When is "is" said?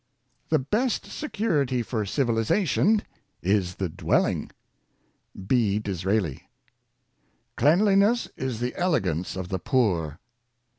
3.43-3.75, 8.35-8.59